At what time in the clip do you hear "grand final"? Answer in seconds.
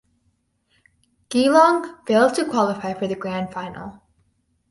3.15-4.01